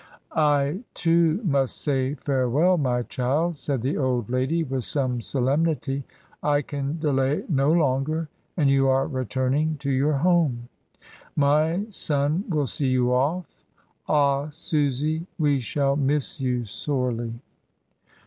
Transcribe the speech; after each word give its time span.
"I, 0.35 0.83
too, 0.95 1.41
must 1.43 1.79
say 1.79 2.15
farewell, 2.15 2.79
my 2.79 3.03
child," 3.03 3.57
said 3.59 3.83
the 3.83 3.93
248 3.93 3.97
MRS. 3.97 3.99
DYMOND. 3.99 4.15
old 4.15 4.29
lady 4.51 4.63
with 4.63 4.83
some 4.83 5.21
solemnity; 5.21 6.03
"I 6.41 6.63
can 6.63 6.97
delay 6.97 7.43
no 7.47 7.71
longer, 7.71 8.27
and 8.57 8.67
you 8.67 8.87
are 8.87 9.05
returning 9.05 9.77
to 9.77 9.91
your 9.91 10.13
home. 10.17 10.69
My 11.35 11.85
son 11.91 12.45
will 12.49 12.65
see 12.65 12.87
you 12.87 13.13
off. 13.13 13.63
Ah! 14.09 14.49
Susy, 14.49 15.27
we 15.37 15.59
shall 15.59 15.95
miss 15.95 16.41
you 16.41 16.65
sorely." 16.65 17.35